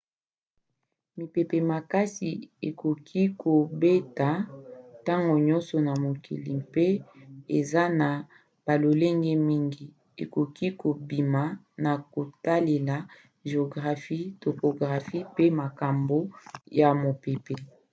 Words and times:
mipepe 1.17 1.57
makasi 1.71 2.29
ekoki 2.67 3.21
kobeta 3.41 4.29
ntango 4.99 5.33
nyonso 5.47 5.75
na 5.87 5.93
mokili 6.03 6.51
mpe 6.63 6.87
eza 7.57 7.83
na 7.99 8.09
balolenge 8.65 9.33
mingi 9.47 9.85
ekoki 10.23 10.67
kobima 10.81 11.43
na 11.83 11.93
kotalela 12.13 12.97
géographie 13.49 14.25
topographie 14.43 15.21
pe 15.35 15.45
makambo 15.59 16.17
ya 16.79 16.89
mopepe 17.01 17.55